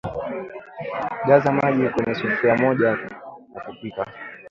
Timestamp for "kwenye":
1.89-2.15